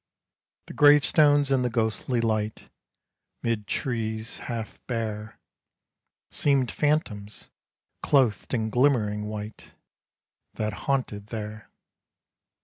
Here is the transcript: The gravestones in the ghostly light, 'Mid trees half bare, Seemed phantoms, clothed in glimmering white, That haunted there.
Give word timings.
The 0.65 0.73
gravestones 0.73 1.51
in 1.51 1.61
the 1.61 1.69
ghostly 1.69 2.21
light, 2.21 2.71
'Mid 3.43 3.67
trees 3.67 4.39
half 4.49 4.79
bare, 4.87 5.37
Seemed 6.31 6.71
phantoms, 6.71 7.51
clothed 8.01 8.51
in 8.55 8.71
glimmering 8.71 9.25
white, 9.25 9.73
That 10.55 10.73
haunted 10.89 11.27
there. 11.27 11.69